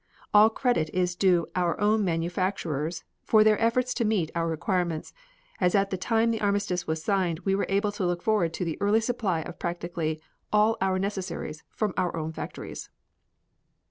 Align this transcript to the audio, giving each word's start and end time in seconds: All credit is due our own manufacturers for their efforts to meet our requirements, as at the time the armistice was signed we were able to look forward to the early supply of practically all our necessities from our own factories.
All 0.33 0.49
credit 0.49 0.89
is 0.95 1.15
due 1.15 1.45
our 1.55 1.79
own 1.79 2.03
manufacturers 2.03 3.03
for 3.23 3.43
their 3.43 3.61
efforts 3.61 3.93
to 3.93 4.03
meet 4.03 4.31
our 4.33 4.47
requirements, 4.47 5.13
as 5.59 5.75
at 5.75 5.91
the 5.91 5.95
time 5.97 6.31
the 6.31 6.41
armistice 6.41 6.87
was 6.87 7.03
signed 7.03 7.41
we 7.41 7.53
were 7.53 7.67
able 7.69 7.91
to 7.91 8.05
look 8.07 8.23
forward 8.23 8.51
to 8.55 8.65
the 8.65 8.81
early 8.81 8.99
supply 8.99 9.41
of 9.43 9.59
practically 9.59 10.19
all 10.51 10.75
our 10.81 10.97
necessities 10.97 11.61
from 11.69 11.93
our 11.97 12.17
own 12.17 12.33
factories. 12.33 12.89